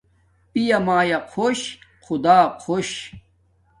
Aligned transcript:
پیا 0.53 0.79
مایا 0.85 1.19
خوش 1.33 1.61
خدا 2.05 2.39
خوش 2.63 2.89